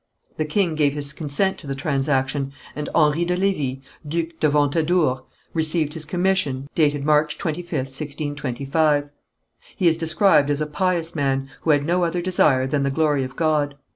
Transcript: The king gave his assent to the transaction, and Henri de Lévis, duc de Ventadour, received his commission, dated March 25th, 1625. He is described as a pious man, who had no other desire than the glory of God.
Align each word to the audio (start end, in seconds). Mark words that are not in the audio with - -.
The 0.37 0.45
king 0.45 0.73
gave 0.73 0.95
his 0.95 1.13
assent 1.21 1.59
to 1.59 1.67
the 1.67 1.75
transaction, 1.75 2.53
and 2.75 2.89
Henri 2.95 3.23
de 3.23 3.37
Lévis, 3.37 3.83
duc 4.07 4.29
de 4.39 4.49
Ventadour, 4.49 5.25
received 5.53 5.93
his 5.93 6.05
commission, 6.05 6.67
dated 6.73 7.05
March 7.05 7.37
25th, 7.37 7.93
1625. 7.93 9.09
He 9.75 9.87
is 9.87 9.97
described 9.97 10.49
as 10.49 10.59
a 10.59 10.65
pious 10.65 11.15
man, 11.15 11.51
who 11.61 11.69
had 11.69 11.85
no 11.85 12.03
other 12.03 12.19
desire 12.19 12.65
than 12.65 12.81
the 12.81 12.89
glory 12.89 13.23
of 13.23 13.35
God. 13.35 13.75